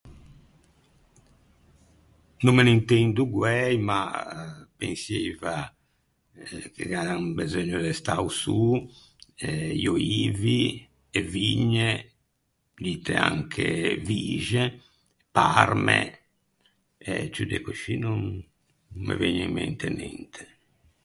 No 2.43 2.49
me 2.55 2.61
n’intendo 2.63 3.21
guæi 3.35 3.75
ma 3.87 3.99
pensieiva 4.79 5.55
che 6.75 6.85
an 7.09 7.23
beseugno 7.37 7.77
de 7.85 7.93
stâ 7.99 8.13
a-o 8.17 8.29
sô 8.41 8.63
i 9.83 9.85
öivi, 9.95 10.61
e 11.17 11.19
vigne, 11.33 11.89
dite 12.83 13.13
anche 13.31 13.67
vixe, 14.07 14.63
parme 15.35 15.99
e 17.09 17.11
ciù 17.33 17.43
de 17.51 17.57
coscì 17.65 17.93
no 18.03 18.11
me 19.05 19.13
vëgne 19.19 19.43
in 19.47 19.53
mente 19.57 19.85
ninte. 19.99 20.41